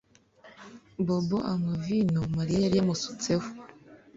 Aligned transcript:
Bobo 1.05 1.37
anywa 1.51 1.73
vino 1.85 2.21
Mariya 2.35 2.59
yari 2.61 2.75
yamusutseho 2.79 3.47